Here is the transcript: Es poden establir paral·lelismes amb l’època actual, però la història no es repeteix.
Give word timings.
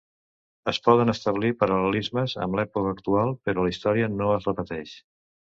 Es 0.71 0.77
poden 0.85 1.11
establir 1.13 1.51
paral·lelismes 1.59 2.33
amb 2.47 2.57
l’època 2.61 2.95
actual, 2.97 3.35
però 3.51 3.67
la 3.69 3.75
història 3.75 4.11
no 4.17 4.33
es 4.41 4.51
repeteix. 4.53 4.97